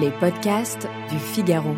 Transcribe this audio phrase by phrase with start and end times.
[0.00, 1.74] Les podcasts du Figaro.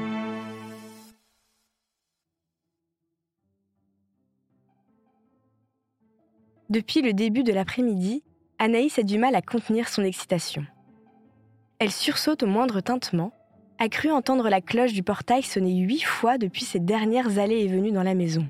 [6.70, 8.22] Depuis le début de l'après-midi,
[8.60, 10.64] Anaïs a du mal à contenir son excitation.
[11.80, 13.32] Elle sursaute au moindre tintement,
[13.78, 17.68] a cru entendre la cloche du portail sonner huit fois depuis ses dernières allées et
[17.68, 18.46] venues dans la maison.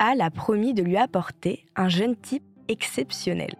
[0.00, 3.54] Al a promis de lui apporter un jeune type exceptionnel,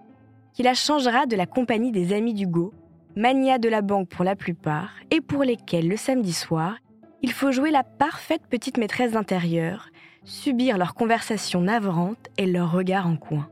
[0.55, 2.73] qui la changera de la compagnie des amis d'Hugo,
[3.19, 6.77] mania de la banque pour la plupart, et pour lesquels le samedi soir,
[7.21, 9.89] il faut jouer la parfaite petite maîtresse d'intérieur,
[10.23, 13.51] subir leurs conversations navrantes et leurs regards en coin.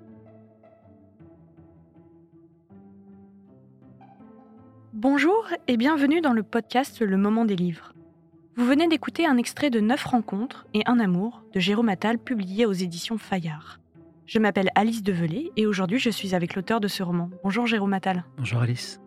[4.93, 7.93] Bonjour et bienvenue dans le podcast Le Moment des Livres.
[8.55, 12.67] Vous venez d'écouter un extrait de Neuf rencontres et un amour de Jérôme Attal publié
[12.67, 13.81] aux éditions Fayard.
[14.27, 17.31] Je m'appelle Alice Develay et aujourd'hui je suis avec l'auteur de ce roman.
[17.43, 18.25] Bonjour Jérôme Attal.
[18.39, 19.01] Bonjour Alice.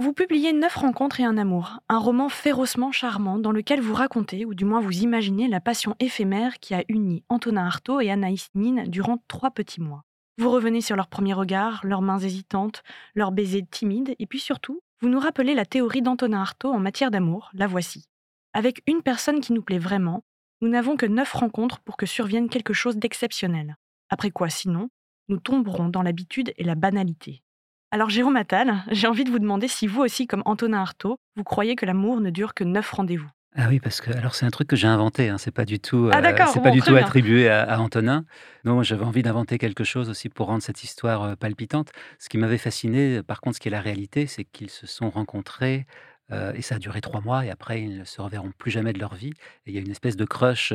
[0.00, 4.44] Vous publiez Neuf rencontres et un amour, un roman férocement charmant dans lequel vous racontez,
[4.44, 8.48] ou du moins vous imaginez, la passion éphémère qui a uni Antonin Artaud et Anaïs
[8.54, 10.04] Nin durant trois petits mois.
[10.38, 12.84] Vous revenez sur leurs premiers regards, leurs mains hésitantes,
[13.16, 17.10] leurs baisers timides, et puis surtout, vous nous rappelez la théorie d'Antonin Artaud en matière
[17.10, 18.04] d'amour, la voici.
[18.52, 20.22] Avec une personne qui nous plaît vraiment,
[20.60, 23.74] nous n'avons que neuf rencontres pour que survienne quelque chose d'exceptionnel.
[24.10, 24.90] Après quoi, sinon,
[25.28, 27.42] nous tomberons dans l'habitude et la banalité.
[27.90, 31.44] Alors Jérôme Attal, j'ai envie de vous demander si vous aussi, comme Antonin Artaud, vous
[31.44, 33.28] croyez que l'amour ne dure que neuf rendez-vous.
[33.56, 35.80] Ah oui, parce que alors c'est un truc que j'ai inventé, hein, c'est pas du
[35.80, 37.02] tout, Ah euh, d'accord, c'est bon, pas du tout bien.
[37.02, 38.24] attribué à, à Antonin.
[38.64, 41.90] Non, j'avais envie d'inventer quelque chose aussi pour rendre cette histoire euh, palpitante.
[42.18, 45.08] Ce qui m'avait fasciné, par contre, ce qui est la réalité, c'est qu'ils se sont
[45.08, 45.86] rencontrés
[46.30, 48.98] et ça a duré trois mois et après ils ne se reverront plus jamais de
[48.98, 49.32] leur vie.
[49.66, 50.74] Il y a une espèce de crush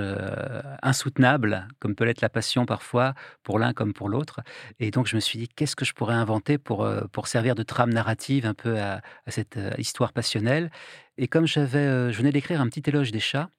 [0.81, 4.41] insoutenable, comme peut l'être la passion parfois pour l'un comme pour l'autre.
[4.79, 7.63] Et donc je me suis dit qu'est-ce que je pourrais inventer pour pour servir de
[7.63, 10.71] trame narrative un peu à, cette histoire passionnelle.
[11.17, 13.49] Et comme j'avais, je venais d'écrire un petit éloge des chats,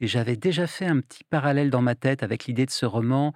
[0.00, 3.32] et j'avais déjà fait un petit parallèle dans ma tête avec l'idée de ce roman,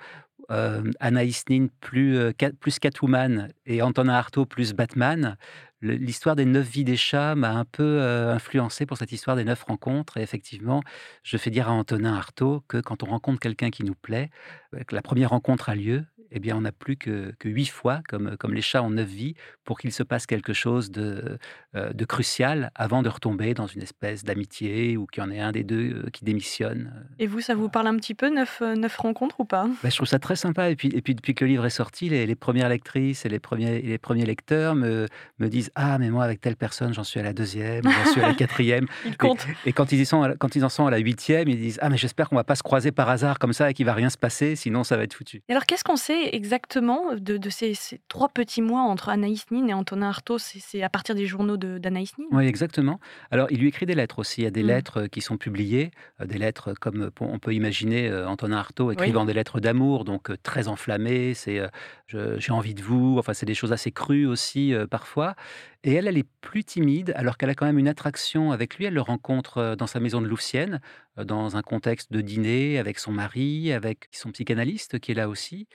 [0.51, 2.19] euh, Anaïs Nin plus,
[2.61, 5.37] plus Catwoman et Antonin Artaud plus Batman.
[5.81, 9.45] L'histoire des neuf vies des chats m'a un peu euh, influencé pour cette histoire des
[9.45, 10.17] neuf rencontres.
[10.17, 10.83] Et effectivement,
[11.23, 14.31] je fais dire à Antonin Artaud que quand on rencontre quelqu'un qui nous plaît,
[14.75, 18.01] euh, la première rencontre a lieu, eh bien, on n'a plus que, que huit fois,
[18.09, 19.35] comme, comme les chats ont neuf vies,
[19.65, 21.39] pour qu'il se passe quelque chose de,
[21.75, 25.41] euh, de crucial avant de retomber dans une espèce d'amitié ou qu'il y en ait
[25.41, 26.93] un des deux euh, qui démissionne.
[27.19, 29.67] Et vous, ça vous parle un petit peu, neuf, euh, neuf rencontres ou pas?
[29.83, 30.71] Bah, je trouve ça très sympa.
[30.71, 33.29] Et puis, et puis depuis que le livre est sorti, les, les premières lectrices et
[33.29, 35.07] les premiers, et les premiers lecteurs me,
[35.39, 38.21] me disent Ah, mais moi, avec telle personne, j'en suis à la deuxième, j'en suis
[38.21, 38.87] à la quatrième.
[39.05, 39.47] Il Et, compte.
[39.67, 41.59] et quand, ils y sont, à la- quand ils en sont à la huitième, ils
[41.59, 43.87] disent Ah, mais j'espère qu'on va pas se croiser par hasard comme ça et qu'il
[43.87, 45.43] va rien se passer, sinon ça va être foutu.
[45.49, 49.45] Et alors, qu'est-ce qu'on sait exactement de, de ces, ces trois petits mois entre Anaïs
[49.51, 53.01] Nin et Antonin Artaud C'est c'est à partir des journaux de- d'Anaïs Nin Oui, exactement.
[53.31, 54.41] Alors, il lui écrit des lettres aussi.
[54.43, 54.67] Il y a des Mm.
[54.67, 55.91] lettres qui sont publiées,
[56.21, 60.05] euh, des lettres comme euh, on peut imaginer euh, Antonin Artaud écrivant des lettres d'amour,
[60.05, 61.35] donc euh, très enflammées.
[61.35, 61.69] C'est euh,
[62.39, 63.17] j'ai envie de vous.
[63.19, 65.35] Enfin, c'est des choses assez crues aussi euh, parfois.
[65.85, 68.87] Et elle, elle est plus timide, alors qu'elle a quand même une attraction avec lui.
[68.87, 70.81] Elle le rencontre euh, dans sa maison de Louvciennes,
[71.19, 75.29] euh, dans un contexte de dîner avec son mari, avec son psychanalyste qui est là
[75.29, 75.69] aussi.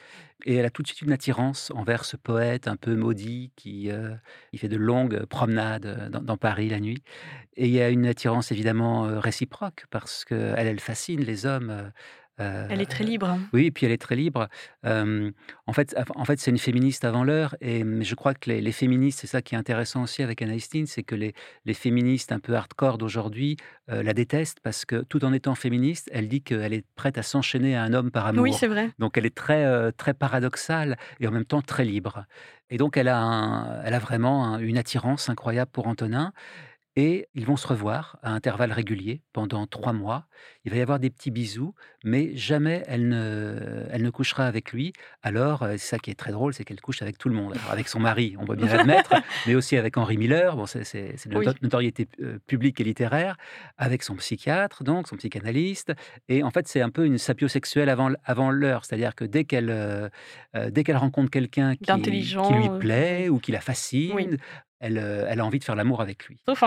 [0.45, 3.89] Et elle a tout de suite une attirance envers ce poète un peu maudit qui
[3.91, 4.13] euh,
[4.53, 7.01] fait de longues promenades dans, dans Paris la nuit.
[7.55, 11.91] Et il y a une attirance évidemment réciproque parce qu'elle, elle fascine les hommes.
[12.39, 13.27] Euh, Elle est très libre.
[13.29, 13.39] hein.
[13.53, 14.47] oui, et puis elle est très libre.
[14.85, 15.31] Euh,
[15.67, 18.71] en fait, en fait c'est une féministe avant l'heure, et je crois que les, les
[18.71, 20.57] féministes, c'est ça qui est intéressant aussi avec Nin,
[20.87, 21.33] c'est que les,
[21.65, 23.57] les féministes un peu hardcore d'aujourd'hui
[23.89, 27.23] euh, la détestent parce que tout en étant féministe, elle dit qu'elle est prête à
[27.23, 28.43] s'enchaîner à un homme par amour.
[28.43, 28.89] Oui, c'est vrai.
[28.99, 32.25] Donc elle est très, euh, très paradoxale et en même temps très libre.
[32.69, 36.31] Et donc elle a, un- elle a vraiment un- une attirance incroyable pour Antonin.
[36.95, 40.27] Et ils vont se revoir à intervalles réguliers pendant trois mois.
[40.63, 41.73] Il va y avoir des petits bisous,
[42.03, 44.93] mais jamais elle ne, elle ne couchera avec lui.
[45.23, 47.55] Alors, c'est ça qui est très drôle, c'est qu'elle couche avec tout le monde.
[47.71, 49.11] avec son mari, on peut bien l'admettre,
[49.47, 52.07] mais aussi avec Henri Miller, bon, c'est de notoriété
[52.45, 53.37] publique et littéraire,
[53.77, 55.93] avec son psychiatre, donc son psychanalyste.
[56.29, 60.11] Et en fait, c'est un peu une sapiosexuelle avant, avant l'heure, c'est-à-dire que dès qu'elle
[60.53, 62.11] dès qu'elle rencontre quelqu'un qui, qui,
[62.53, 64.37] lui plaît ou qui la fascine, euh,
[64.79, 66.37] elle, a envie de faire l'amour avec lui.
[66.45, 66.63] Sauf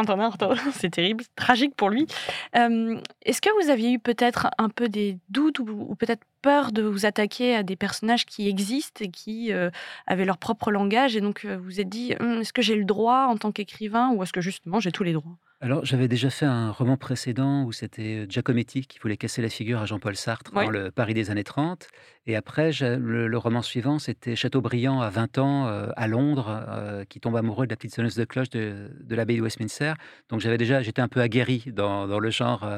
[0.73, 2.07] c'est terrible, tragique pour lui.
[2.55, 7.07] Est-ce que vous aviez eu peut-être un peu des doutes ou, peut-être peur de vous
[7.07, 9.71] attaquer à des personnages qui existent et qui euh,
[10.07, 12.77] avaient leur propre langage et donc euh, vous vous êtes dit hum, est-ce que j'ai
[12.77, 15.37] le droit en tant qu'écrivain ou est-ce que justement j'ai tous les droits?
[15.63, 19.81] Alors, j'avais déjà fait un roman précédent où c'était Giacometti qui voulait casser la figure
[19.81, 21.89] à Jean-Paul Sartre dans le Paris des années 30.
[22.27, 27.67] Et après, le, roman suivant, c'était Chateaubriand à 20 ans à Londres, qui tombe amoureux
[27.67, 29.93] de la petite sonneuse de cloche de, de l'abbaye de Westminster.
[30.29, 32.69] Donc, j'avais déjà, j'étais un peu aguerri dans, dans le genre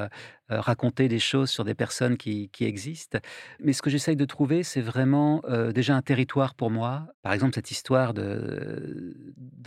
[0.49, 3.19] raconter des choses sur des personnes qui, qui existent.
[3.59, 5.41] Mais ce que j'essaye de trouver, c'est vraiment
[5.73, 7.07] déjà un territoire pour moi.
[7.23, 8.13] Par exemple, cette histoire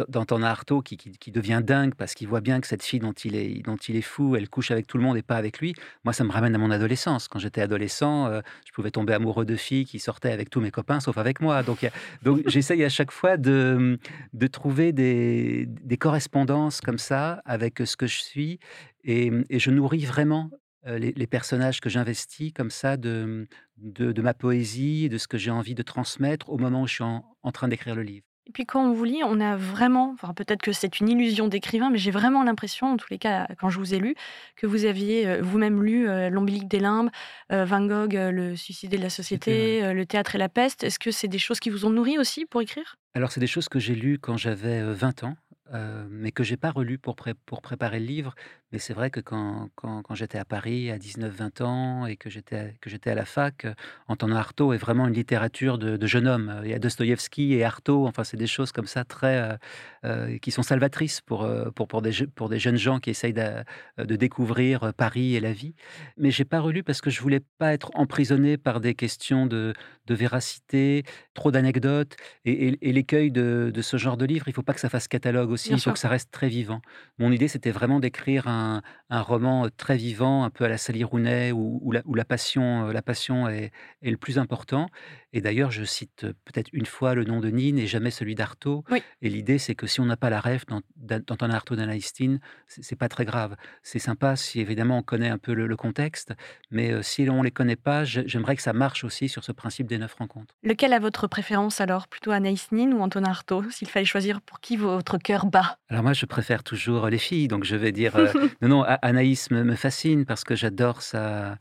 [0.08, 3.12] d'Antonin Artaud qui, qui, qui devient dingue parce qu'il voit bien que cette fille dont
[3.12, 5.58] il, est, dont il est fou, elle couche avec tout le monde et pas avec
[5.58, 5.75] lui.
[6.05, 7.28] Moi, ça me ramène à mon adolescence.
[7.28, 10.70] Quand j'étais adolescent, euh, je pouvais tomber amoureux de filles qui sortaient avec tous mes
[10.70, 11.62] copains, sauf avec moi.
[11.62, 11.88] Donc,
[12.22, 13.98] donc j'essaye à chaque fois de,
[14.32, 18.58] de trouver des, des, correspondances comme ça avec ce que je suis.
[19.04, 20.50] Et, je nourris vraiment
[20.86, 23.46] euh, les, personnages que j'investis comme ça de,
[23.78, 26.94] de, de, ma poésie, de ce que j'ai envie de transmettre au moment où je
[26.94, 28.26] suis en train d'écrire le livre.
[28.46, 31.46] Et puis quand on vous lit, on a vraiment, enfin peut-être que c'est une illusion
[31.46, 34.16] d'écrivain, mais j'ai vraiment l'impression, en tous les cas, quand je vous ai lu,
[34.56, 37.10] que vous aviez euh, vous-même lu euh, L'ombilique des limbes,
[37.52, 40.82] euh, Van Gogh, Le suicidé de la société, Le théâtre et la peste.
[40.82, 42.96] Est-ce que c'est des choses qui vous ont nourri aussi pour écrire?
[43.14, 45.36] Alors c'est des choses que j'ai lues quand j'avais 20 ans.
[45.72, 48.34] Mais que j'ai pas relu pour, préparer le livre.
[48.72, 49.70] Mais c'est vrai que quand,
[50.14, 53.74] j'étais à Paris à 19-20 ans et que j'étais à la fac, euh,
[54.08, 56.60] entendre Artaud est vraiment une littérature de, de jeune homme.
[56.64, 59.56] Il y a Dostoïevski et Artaud, enfin c'est des choses comme ça très euh,
[60.04, 63.62] euh, qui sont salvatrices pour, pour, pour, des, pour des jeunes gens qui essayent de,
[63.98, 65.75] de découvrir Paris et la vie.
[66.16, 69.75] Mais j'ai pas relu parce que je voulais pas être emprisonné par des questions de,
[70.12, 71.05] de véracité,
[71.35, 74.47] trop d'anecdotes et, et, l'écueil de, de, ce genre de livre.
[74.49, 76.82] Il faut pas que ça fasse catalogue aussi, il faut que ça reste très vivant.
[77.19, 78.73] Mon idée c'était vraiment d'écrire un
[79.11, 83.49] un, roman très vivant, un peu à la Sally Rooney, où, la, passion, la passion
[83.49, 83.73] est,
[84.03, 84.88] le plus important.
[85.32, 88.85] Et d'ailleurs, je cite peut-être une fois le nom de Nine et jamais celui d'Artaud.
[89.23, 90.64] Et l'idée, c'est que si on n'a pas la rêve
[90.97, 93.56] d'entendre Artaud d'Anaïstine, c'est pas très grave.
[93.82, 96.35] C'est sympa si évidemment on connaît un peu le, contexte,
[96.70, 99.99] mais si on les connaît pas, j'aimerais que ça marche aussi sur ce principe des
[100.02, 100.54] neuf rencontres.
[100.62, 102.08] Lequel a votre préférence alors?
[102.08, 105.78] Plutôt Anaïs Nin ou Antonin Artaud S'il fallait choisir pour qui votre cœur bat?
[105.88, 108.16] Alors moi, je préfère toujours les filles, donc je vais dire
[108.62, 111.56] Non, non, Anaïs me, fascine parce que j'adore sa,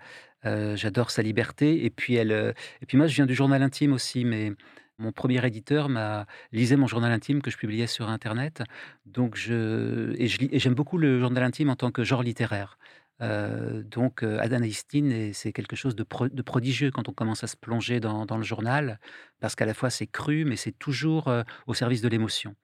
[0.46, 1.86] euh, j'adore sa liberté.
[1.86, 2.52] Et puis, elle, euh,
[2.82, 4.54] et puis moi, je viens du journal intime aussi, mais
[5.02, 8.64] mon premier éditeur m'a lisait mon journal intime que je publiais sur Internet.
[9.06, 12.78] Donc je, et, je, et j'aime beaucoup le journal intime en tant que genre littéraire.
[13.22, 18.26] Euh, donc, Anaïstine, c'est quelque chose de, prodigieux quand on commence à se plonger dans,
[18.26, 19.00] dans le journal,
[19.40, 21.32] parce qu'à la fois c'est cru, mais c'est toujours
[21.68, 22.56] au service de l'émotion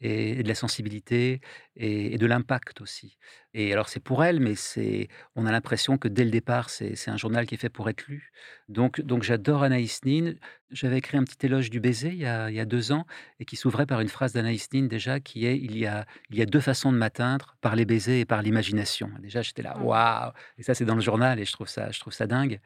[0.00, 1.40] et, de la sensibilité
[1.76, 3.16] et, de l'impact aussi.
[3.52, 6.94] Et alors c'est pour elle, mais c'est, on a l'impression que dès le départ, c'est,
[7.08, 8.32] un journal qui est fait pour être lu.
[8.68, 10.34] Donc, donc j'adore Anaïs Nin.
[10.70, 13.04] J'avais écrit un petit éloge du baiser il y a, il y a deux ans
[13.40, 16.38] et qui s'ouvrait par une phrase d'Anaïs Nin déjà qui est il y a, il
[16.38, 19.10] y a deux façons de m'atteindre, par les baisers et par l'imagination.
[19.20, 21.98] Déjà j'étais là, waouh Et ça c'est dans le journal et je trouve ça, je
[21.98, 22.60] trouve ça dingue.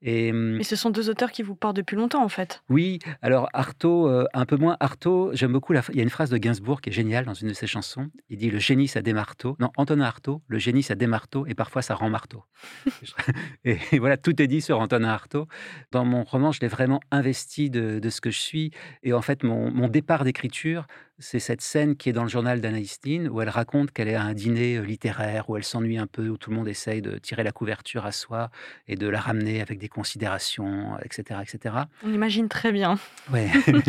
[0.00, 2.62] Et, Mais ce sont deux auteurs qui vous portent depuis longtemps en fait.
[2.68, 4.76] Oui, alors Artaud, euh, un peu moins.
[4.78, 5.72] Artaud, j'aime beaucoup.
[5.72, 7.66] La, il y a une phrase de Gainsbourg qui est géniale dans une de ses
[7.66, 8.08] chansons.
[8.28, 9.56] Il dit le génie ça des marteaux.
[9.58, 12.44] Non, Antonin Artaud, le génie ça des marteaux et parfois ça rend marteau.
[13.64, 15.48] et, voilà, tout est dit sur Antonin Artaud.
[15.90, 18.70] Dans mon roman, je l'ai vraiment investi de, de, ce que je suis.
[19.02, 20.86] Et en fait, mon, mon départ d'écriture,
[21.18, 24.22] c'est cette scène qui est dans le journal d'Anaïstine, où elle raconte qu'elle est à
[24.22, 27.18] un dîner euh, littéraire, où elle s'ennuie un peu, où tout le monde essaye de
[27.18, 28.50] tirer la couverture à soi
[28.86, 31.40] et de la ramener avec des considérations, etc.
[31.42, 31.74] etc.
[32.04, 32.98] On imagine très bien.
[33.32, 33.50] Ouais.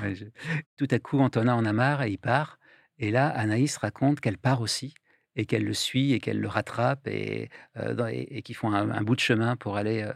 [0.76, 2.58] Tout à coup, Antonin en a marre et il part.
[2.98, 4.94] Et là, Anaïs raconte qu'elle part aussi
[5.36, 9.14] et qu'elle le suit et qu'elle le rattrape et, euh, et, qu'ils font un, bout
[9.14, 10.12] de chemin pour aller euh,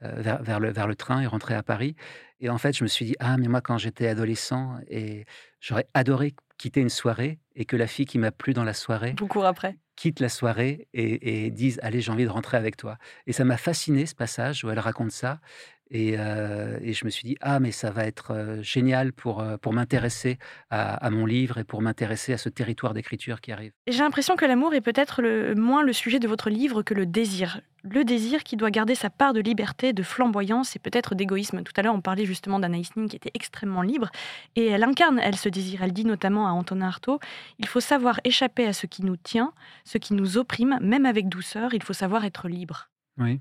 [0.00, 1.96] vers, vers, le, vers le train et rentrer à Paris.
[2.40, 5.24] Et en fait, je me suis dit, ah, mais moi, quand j'étais adolescent, et
[5.60, 9.12] j'aurais adoré quitter une soirée et que la fille qui m'a plu dans la soirée
[9.12, 9.76] Beaucoup après.
[9.94, 12.98] quitte la soirée et, et dise, allez, j'ai envie de rentrer avec toi.
[13.26, 15.40] Et ça m'a fasciné, ce passage où elle raconte ça.
[15.90, 19.44] Et, euh, et, je me suis dit, ah, mais ça va être euh, génial pour,
[19.62, 20.38] pour m'intéresser
[20.68, 23.70] à, à, mon livre et pour m'intéresser à ce territoire d'écriture qui arrive.
[23.86, 27.06] J'ai l'impression que l'amour est peut-être le, moins le sujet de votre livre que le
[27.06, 27.60] désir.
[27.84, 31.62] Le désir qui doit garder sa part de liberté, de flamboyance et peut-être d'égoïsme.
[31.62, 34.10] Tout à l'heure, on parlait justement d'Anaïs Nin qui était extrêmement libre.
[34.56, 35.82] Et elle incarne, elle, ce désir.
[35.84, 37.20] Elle dit notamment à Antonin Artaud
[37.58, 39.52] il faut savoir échapper à ce qui nous tient,
[39.84, 41.74] ce qui nous opprime, même avec douceur.
[41.74, 42.88] Il faut savoir être libre.
[43.18, 43.40] Oui.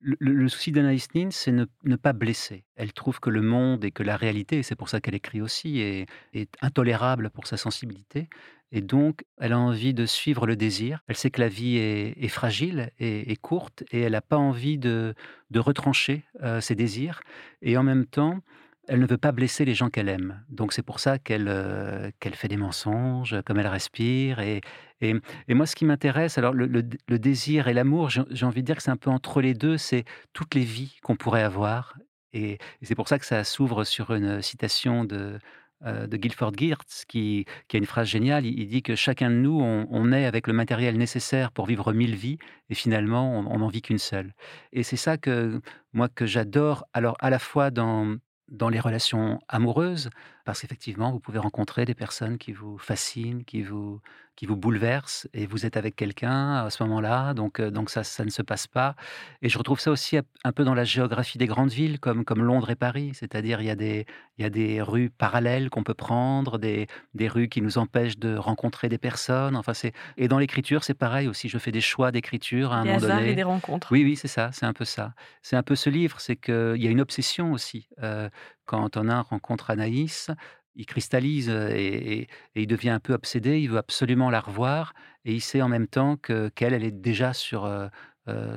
[0.00, 2.64] Le, souci d'Anaïs Nin, c'est ne, ne, pas blesser.
[2.76, 5.40] Elle trouve que le monde et que la réalité, et c'est pour ça qu'elle écrit
[5.40, 8.28] aussi, est, est, intolérable pour sa sensibilité.
[8.72, 11.00] Et donc, elle a envie de suivre le désir.
[11.06, 15.14] Elle sait que la vie est, fragile et, courte, et elle n'a pas envie de,
[15.54, 17.20] retrancher euh, ses désirs.
[17.62, 18.40] Et en même temps,
[18.88, 20.44] elle ne veut pas blesser les gens qu'elle aime.
[20.48, 24.40] Donc c'est pour ça qu'elle euh, fait des mensonges, comme elle respire.
[24.40, 24.60] Et,
[25.00, 25.14] et,
[25.48, 26.82] moi, ce qui m'intéresse, alors le,
[27.18, 30.04] désir et l'amour, j'ai envie de dire que c'est un peu entre les deux, c'est
[30.32, 31.98] toutes les vies qu'on pourrait avoir.
[32.32, 35.38] Et, c'est pour ça que ça s'ouvre sur une citation de,
[35.84, 38.46] euh, de Guilford Geertz, qui, a une phrase géniale.
[38.46, 42.16] Il, dit que chacun de nous, on, est avec le matériel nécessaire pour vivre mille
[42.16, 42.38] vies,
[42.70, 44.34] et finalement, on n'en vit qu'une seule.
[44.72, 45.60] Et c'est ça que
[45.92, 48.16] moi que j'adore, alors à la fois dans
[48.48, 50.10] dans les relations amoureuses,
[50.44, 54.00] parce qu'effectivement, vous pouvez rencontrer des personnes qui vous fascinent, qui vous,
[54.36, 58.04] qui vous bouleversent, et vous êtes avec quelqu'un à ce moment-là, donc, euh, donc ça,
[58.04, 58.94] ça ne se passe pas.
[59.42, 62.42] Et je retrouve ça aussi un peu dans la géographie des grandes villes, comme, comme
[62.42, 64.06] Londres et Paris, c'est-à-dire il y a des,
[64.38, 68.18] il y a des rues parallèles qu'on peut prendre, des, des rues qui nous empêchent
[68.18, 69.56] de rencontrer des personnes.
[69.56, 71.48] Enfin, c'est et dans l'écriture, c'est pareil aussi.
[71.48, 73.30] Je fais des choix d'écriture à un moment donné.
[73.30, 73.88] et des rencontres.
[73.90, 75.14] Oui, oui, c'est ça, c'est un peu ça.
[75.42, 77.88] C'est un peu ce livre, c'est qu'il y a une obsession aussi.
[78.02, 78.28] Euh,
[78.66, 80.30] quand Antonin rencontre Anaïs,
[80.76, 83.60] il cristallise et, il devient un peu obsédé.
[83.60, 86.90] Il veut absolument la revoir et il sait en même temps que qu'elle, elle est
[86.90, 87.70] déjà sur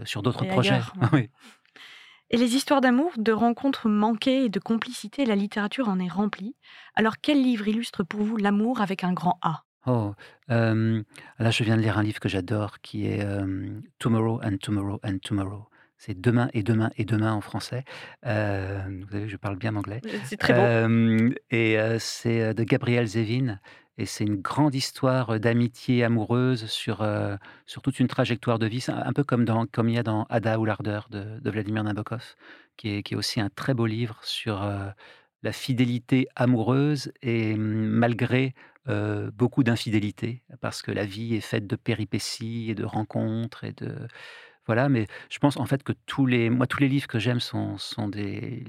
[0.05, 0.81] sur d'autres projets.
[2.31, 6.55] Et les histoires d'amour, de rencontres manquées et de complicité, la littérature en est remplie.
[6.93, 9.63] Alors quel livre illustre pour vous l'amour avec un grand A?
[9.87, 10.13] Oh,
[10.47, 13.25] là je viens de lire un livre que j'adore qui est
[13.97, 15.69] Tomorrow and Tomorrow and Tomorrow
[15.99, 17.83] c'est demain et demain et demain en français.
[18.25, 20.01] Euh, vous savez, je parle bien anglais.
[20.23, 21.33] C'est très bon.
[21.51, 23.59] et c'est de Gabriel Zevin.
[23.97, 27.05] Et c'est une grande histoire d'amitié amoureuse sur,
[27.65, 30.23] sur toute une trajectoire de vie, un peu comme, dans, comme il y a dans
[30.29, 32.23] Ada ou l'ardeur de, Vladimir Nabokov,
[32.77, 34.65] qui est, qui est aussi un très beau livre sur
[35.43, 38.53] la fidélité amoureuse et malgré
[39.33, 44.07] beaucoup d'infidélité, parce que la vie est faite de péripéties et de rencontres et de,
[44.69, 47.39] voilà, mais je pense en fait que tous les, moi, tous les livres que j'aime
[47.39, 48.63] sont, sont des,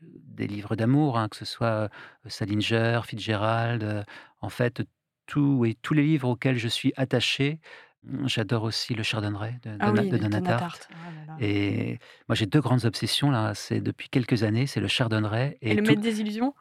[0.00, 1.90] des livres d'amour, hein, que ce soit
[2.26, 4.04] Salinger, Fitzgerald,
[4.40, 4.82] en fait,
[5.26, 7.60] tout, et tous les livres auxquels je suis attaché.
[8.02, 13.30] Mmh, j'adore aussi le Chardonnay de, ah oui, oh et moi, j'ai deux grandes obsessions
[13.30, 13.54] là.
[13.54, 16.52] C'est depuis quelques années, c'est le Chardonnay et, et le Maître des Illusions?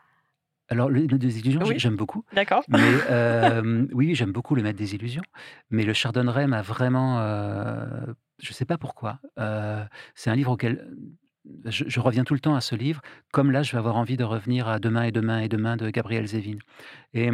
[0.69, 2.25] Alors, le Maître des Illusions, j'aime beaucoup.
[2.33, 2.63] D'accord.
[2.67, 5.23] Mais oui, j'aime beaucoup le Maître des Illusions.
[5.71, 7.17] Mais le Chardonnay m'a vraiment
[8.43, 9.19] je ne sais pas pourquoi.
[10.15, 10.88] c'est un livre auquel
[11.65, 13.01] je, reviens tout le temps à ce livre.
[13.31, 15.89] Comme là, je vais avoir envie de revenir à Demain et Demain et Demain de
[15.89, 16.57] Gabriel Zevin.
[17.13, 17.29] Et,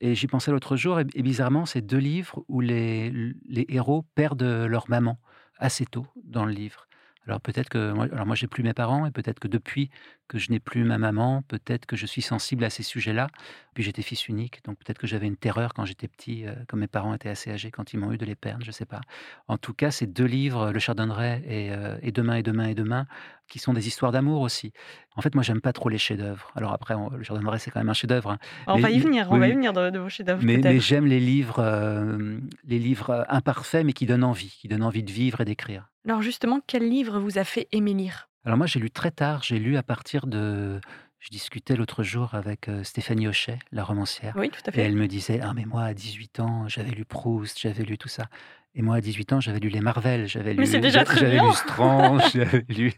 [0.00, 3.22] j'y pensais l'autre jour, et, bizarrement, c'est deux livres où les
[3.68, 5.18] héros perdent leur maman
[5.58, 6.86] assez tôt dans le livre.
[7.26, 9.90] Alors peut-être que moi, alors moi j'ai plus mes parents et peut-être que depuis
[10.28, 13.28] que je n'ai plus ma maman, peut-être que je suis sensible à ces sujets-là.
[13.74, 16.76] Puis j'étais fils unique, donc peut-être que j'avais une terreur quand j'étais petit, euh, quand
[16.76, 18.86] mes parents étaient assez âgés, quand ils m'ont eu de les perdre, je ne sais
[18.86, 19.00] pas.
[19.48, 22.74] En tout cas, ces deux livres, Le Chardonneret et, euh, et Demain et Demain et
[22.74, 23.06] Demain,
[23.48, 24.72] qui sont des histoires d'amour aussi.
[25.16, 26.50] En fait, moi, j'aime pas trop les chefs-d'œuvre.
[26.54, 28.30] Alors après, Le Chardonneret, c'est quand même un chef-d'œuvre.
[28.30, 28.38] Hein.
[28.66, 30.42] On va y venir, on va y venir de, vos chefs-d'œuvre.
[30.42, 35.02] Mais, j'aime les livres, euh, les livres imparfaits, mais qui donnent envie, qui donnent envie
[35.02, 35.90] de vivre et d'écrire.
[36.06, 38.28] Alors justement, quel livre vous a fait aimer lire?
[38.44, 39.42] Alors moi, j'ai lu très tard.
[39.42, 40.80] J'ai lu à partir de...
[41.18, 44.34] Je discutais l'autre jour avec euh, Stéphanie Hochet, la romancière.
[44.36, 44.82] Oui, tout à fait.
[44.82, 47.96] Et elle me disait, ah mais moi, à 18 ans, j'avais lu Proust, j'avais lu
[47.96, 48.26] tout ça.
[48.76, 52.64] Et moi, à 18 ans, j'avais lu les Marvel, j'avais lu, j'avais lu Strange, j'avais
[52.68, 52.92] lu.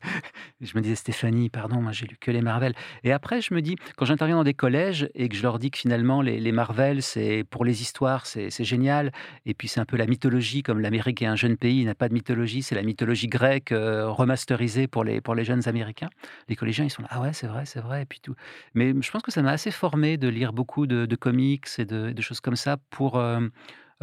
[0.62, 2.72] Je me disais, Stéphanie, pardon, moi, j'ai lu que les Marvel.
[3.04, 5.70] Et après, je me dis, quand j'interviens dans des collèges et que je leur dis
[5.70, 9.12] que finalement, les, les Marvel, c'est pour les histoires, c'est génial.
[9.44, 11.94] Et puis, c'est un peu la mythologie, comme l'Amérique est un jeune pays, il n'a
[11.94, 16.08] pas de mythologie, c'est la mythologie grecque euh, remasterisée pour les, pour les jeunes Américains.
[16.48, 18.34] Les collégiens, ils sont là, ah ouais, c'est vrai, c'est vrai, et puis tout.
[18.72, 22.12] Mais je pense que ça m'a assez formé de lire beaucoup de, comics et de,
[22.12, 23.18] de, choses comme ça pour.
[23.18, 23.40] Euh,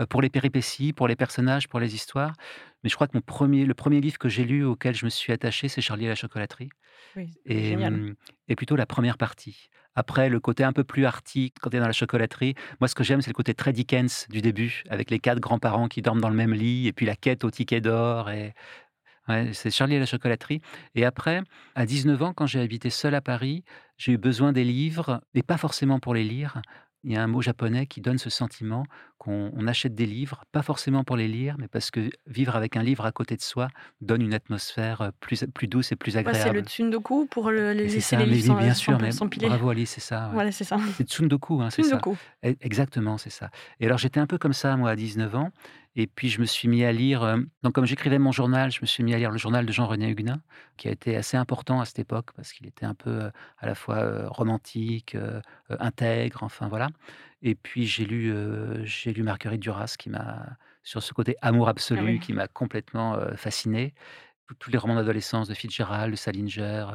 [0.10, 2.34] pour les péripéties, pour les personnages, pour les histoires.
[2.84, 5.10] Mais je crois que mon premier, le premier livre que j'ai lu auquel je me
[5.10, 6.70] suis attaché, c'est Charlie et la chocolaterie.
[7.16, 8.16] Oui, et, hum,
[8.48, 9.70] et plutôt la première partie.
[9.96, 12.96] Après, le côté un peu plus arty, quand tu es dans la chocolaterie, moi, ce
[12.96, 16.22] que j'aime, c'est le côté très Dickens du début, avec les quatre grands-parents qui dorment
[16.22, 18.32] dans le même lit, et puis la quête au ticket d'or.
[18.32, 18.54] Et
[19.30, 20.62] Ouais, c'est Charlie et la chocolaterie.
[20.96, 21.42] Et après,
[21.76, 23.64] à 19 ans, quand j'ai habité seul à Paris,
[23.98, 26.62] j'ai eu besoin des livres, mais pas forcément pour les lire.
[27.06, 28.86] Il y a un mot japonais qui donne ce sentiment
[29.18, 32.78] qu'on on achète des livres, pas forcément pour les lire, mais parce que vivre avec
[32.78, 33.68] un livre à côté de soi
[34.02, 36.68] donne une atmosphère euh, plus, plus douce et plus Ouais, c'est le agréable.
[36.68, 39.92] tsundoku pour le, laisser ça, les livres oui, bien sans- sûr, sans- mais bravo Alice,
[39.92, 40.28] c'est ça.
[40.28, 40.34] ouais.
[40.34, 40.78] Voilà, c'est ça.
[40.96, 41.90] C'est Tsundoku, hein, c'est ça.
[42.00, 42.18] Tsundoku.
[42.46, 43.50] E- Exactement, c'est ça.
[43.80, 45.50] Et alors j'étais un peu comme ça, moi, à 19 ans.
[45.96, 48.80] Et puis je me suis mis à lire, euh, donc comme j'écrivais mon journal, je
[48.82, 50.42] me suis mis à lire le journal de Jean-René Huguenin,
[50.76, 53.68] qui a été assez important à cette époque, parce qu'il était un peu euh, à
[53.68, 55.16] la fois euh, romantique,
[55.70, 56.88] intègre, enfin voilà.
[57.44, 58.34] Et puis j'ai lu,
[58.86, 62.20] j'ai lu Marguerite Duras, qui m'a, sur ce côté amour absolu, Ah oui.
[62.20, 63.94] qui m'a complètement fasciné.
[64.60, 66.86] Tous les romans d'adolescence de Fitzgerald, de Salinger.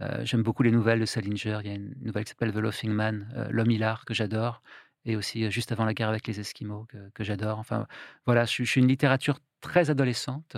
[0.00, 1.58] euh, J'aime beaucoup les nouvelles de Salinger.
[1.62, 4.62] Il y a une nouvelle qui s'appelle The Laughing Man, euh, L'homme hilar, que j'adore
[5.04, 7.58] et aussi juste avant la guerre avec les Esquimaux que, que j'adore.
[7.58, 7.86] Enfin,
[8.26, 10.56] voilà, je, suis je suis une littérature très adolescente.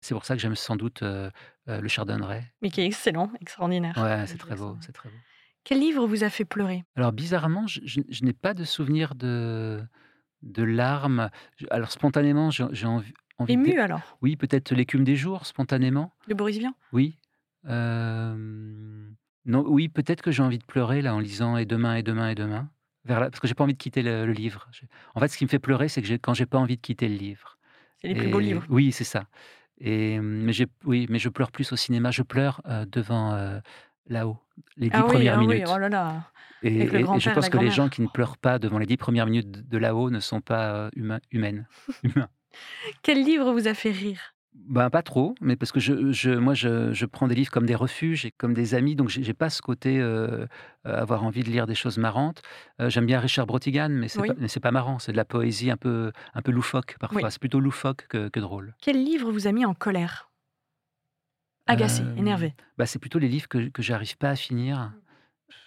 [0.00, 1.30] C'est pour ça que j'aime sans doute euh,
[1.68, 2.52] euh, le Chardonneret.
[2.62, 3.96] Mais qui est excellent, extraordinaire.
[3.96, 5.16] Ouais, c'est très beau, c'est très beau.
[5.64, 6.84] Quel livre vous a fait pleurer?
[6.94, 9.82] Alors bizarrement, je, je- je n'ai pas de souvenir de,
[10.42, 11.30] de larmes.
[11.70, 14.18] Alors spontanément, j'ai envie, envie Ému d'é- alors?
[14.20, 16.12] Oui, peut-être l'écume des jours, spontanément.
[16.28, 16.74] De Boris Vian?
[16.92, 17.18] Oui.
[17.66, 18.34] Euh,
[19.46, 22.28] non, oui, peut-être que j'ai envie de pleurer là en lisant et demain et demain
[22.28, 22.68] et demain.
[23.04, 24.68] Vers la- parce que j'ai pas envie de quitter le, le livre.
[25.14, 27.08] En fait, ce qui me fait pleurer, c'est que quand j'ai pas envie de quitter
[27.08, 27.58] le livre.
[28.00, 28.64] C'est les plus beaux livres.
[28.68, 29.26] Oui, c'est ça.
[29.78, 30.52] Et mais
[30.84, 32.10] oui, je pleure plus au cinéma.
[32.10, 33.58] Je pleure euh, devant euh,
[34.08, 34.38] là-haut,
[34.76, 35.68] les dix Ah oui, premières ah oui, minutes.
[35.68, 36.30] oh là là.
[36.62, 39.68] Et, je pense que les gens qui ne pleurent pas devant les dix premières minutes
[39.68, 41.66] de, là-haut ne sont pas euh, humains, humaines.
[42.02, 42.28] humains.
[43.02, 44.33] Quel livre vous a fait rire?
[44.54, 47.66] Ben, pas trop, mais parce que je, je- moi, je, je prends des livres comme
[47.66, 50.46] des refuges et comme des amis, donc j'ai pas ce côté euh,
[50.86, 52.40] euh, avoir envie de lire des choses marrantes.
[52.80, 54.28] Euh, J'aime bien Richard Brotigan, mais c'est Oui.
[54.28, 57.22] pas, pas marrant, c'est de la poésie un peu, un peu loufoque parfois.
[57.24, 57.30] Oui.
[57.30, 58.74] C'est plutôt loufoque que, que drôle.
[58.80, 60.30] Quel livre vous a mis en colère?
[61.66, 62.54] Agacé, Euh, énervé.
[62.78, 64.92] Bah, c'est plutôt les livres que, que j'arrive pas à finir.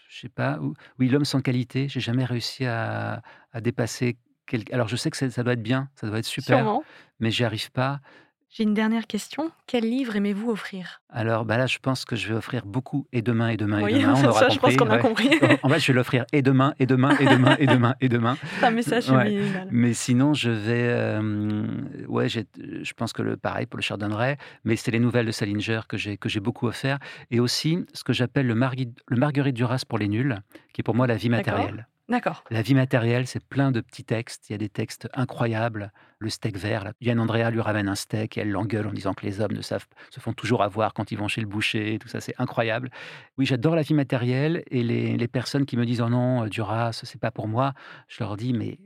[0.09, 0.59] Je sais pas.
[0.59, 4.17] ou- Oui, L'homme sans qualité, j'ai jamais réussi à, à dépasser.
[4.45, 6.83] quel- Alors je sais que ça doit être bien, ça doit être super, Sûrement.
[7.19, 7.99] mais j'y arrive pas.
[8.49, 9.51] J'ai une dernière question.
[9.67, 11.01] Quel livre aimez-vous offrir?
[11.09, 13.91] Alors bah là, je pense que je vais offrir beaucoup et demain et demain Oui,
[13.93, 14.13] et demain.
[14.15, 15.01] On aura ça, je pense qu'on a ouais.
[15.01, 15.29] compris.
[15.63, 18.37] En fait, je vais l'offrir et demain et demain et demain et demain et demain.
[18.59, 19.37] C'est un message Ouais.
[19.69, 20.87] Mais sinon, je vais.
[20.89, 21.67] euh,
[22.07, 25.81] ouais, je pense que le pareil pour le Chardonneret, mais c'est les nouvelles de Salinger
[25.87, 26.99] que j'ai que j'ai beaucoup offert,
[27.31, 30.37] et aussi ce que j'appelle le, le Marguerite Duras pour les nuls,
[30.73, 31.87] qui est pour moi la vie matérielle.
[32.09, 32.45] D'accord.
[32.49, 34.49] La vie matérielle, c'est plein de petits textes.
[34.49, 35.91] Il y a des textes incroyables.
[36.19, 36.93] Le steak vert, là.
[37.01, 39.61] Yann Andrea lui ramène un steak et elle l'engueule en disant que les hommes ne
[39.61, 41.99] savent, se font toujours avoir quand ils vont chez le boucher.
[41.99, 42.91] Tout ça, c'est incroyable.
[43.37, 46.47] Oui, j'adore la vie matérielle et les, les personnes qui me disent oh non, euh,
[46.47, 47.73] Duras, c'est pas pour moi.
[48.07, 48.79] Je leur dis mais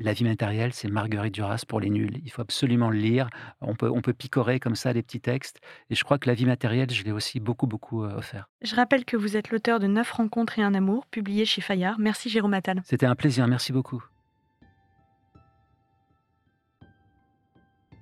[0.00, 2.20] la vie matérielle, c'est Marguerite Duras pour les nuls.
[2.24, 3.28] Il faut absolument le lire.
[3.60, 5.60] On peut, on peut picorer comme ça les petits textes.
[5.90, 8.48] Et je crois que la vie matérielle, je l'ai aussi beaucoup, beaucoup euh, offert.
[8.62, 11.98] Je rappelle que vous êtes l'auteur de Neuf rencontres et un amour, publié chez Fayard.
[11.98, 12.82] Merci Jérôme Attal.
[12.84, 13.46] C'était un plaisir.
[13.48, 14.02] Merci beaucoup.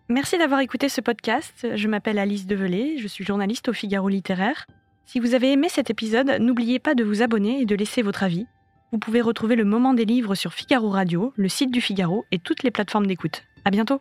[0.08, 1.66] Merci d'avoir écouté ce podcast.
[1.74, 4.66] Je m'appelle Alice Develay, je suis journaliste au Figaro littéraire.
[5.04, 8.22] Si vous avez aimé cet épisode, n'oubliez pas de vous abonner et de laisser votre
[8.22, 8.46] avis.
[8.92, 12.38] Vous pouvez retrouver le moment des livres sur Figaro Radio, le site du Figaro et
[12.38, 13.42] toutes les plateformes d'écoute.
[13.64, 14.00] À bientôt!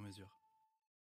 [0.01, 0.50] sur mesure.